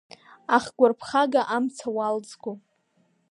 Ахгәарԥхага, 0.55 1.41
амца 1.55 1.87
уалзго. 1.95 2.51